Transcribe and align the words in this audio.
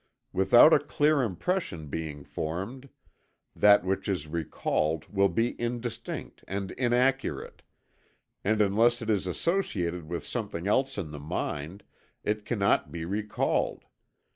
Without 0.33 0.73
a 0.73 0.79
clear 0.79 1.21
impression 1.21 1.85
being 1.85 2.23
formed, 2.23 2.89
that 3.55 3.83
which 3.85 4.09
is 4.09 4.25
recalled 4.25 5.07
will 5.09 5.29
be 5.29 5.55
indistinct 5.61 6.43
and 6.47 6.71
inaccurate; 6.71 7.61
and 8.43 8.63
unless 8.63 9.03
it 9.03 9.11
is 9.11 9.27
associated 9.27 10.09
with 10.09 10.25
something 10.25 10.65
else 10.65 10.97
in 10.97 11.11
the 11.11 11.19
mind, 11.19 11.83
it 12.23 12.45
cannot 12.45 12.91
be 12.91 13.05
recalled. 13.05 13.83